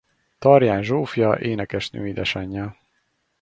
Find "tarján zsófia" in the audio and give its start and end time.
0.39-1.39